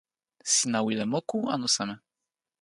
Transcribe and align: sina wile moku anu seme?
sina 0.53 0.79
wile 0.85 1.05
moku 1.11 1.37
anu 1.53 1.67
seme? 1.75 1.95